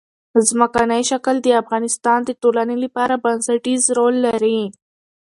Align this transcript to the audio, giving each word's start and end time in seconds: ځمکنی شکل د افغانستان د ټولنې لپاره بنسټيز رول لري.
ځمکنی 0.47 1.01
شکل 1.11 1.35
د 1.41 1.47
افغانستان 1.61 2.19
د 2.25 2.31
ټولنې 2.41 2.75
لپاره 2.83 3.21
بنسټيز 3.25 3.81
رول 3.97 4.15
لري. 4.27 4.61